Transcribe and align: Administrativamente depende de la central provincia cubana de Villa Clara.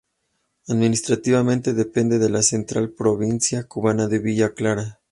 Administrativamente 0.67 1.75
depende 1.75 2.17
de 2.17 2.27
la 2.31 2.41
central 2.41 2.89
provincia 2.89 3.65
cubana 3.65 4.07
de 4.07 4.17
Villa 4.17 4.55
Clara. 4.55 4.97